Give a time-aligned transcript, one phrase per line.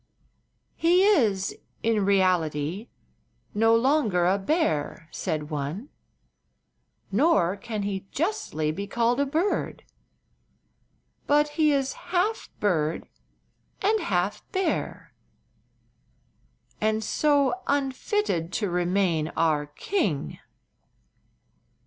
[0.75, 2.87] "He is, in reality,
[3.53, 5.89] no longer a bear," said one;
[7.11, 9.83] "nor can he justly be called a bird.
[11.27, 13.07] But he is half bird
[13.83, 15.13] and half bear,
[16.81, 20.39] and so unfitted to remain our king."